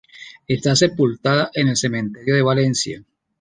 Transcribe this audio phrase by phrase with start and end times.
[0.47, 3.03] Está sepultada en el cementerio de Valencia.